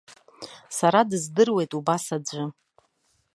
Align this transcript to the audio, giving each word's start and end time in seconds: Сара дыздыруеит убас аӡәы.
Сара 0.77 1.01
дыздыруеит 1.09 1.71
убас 1.79 2.05
аӡәы. 2.15 2.43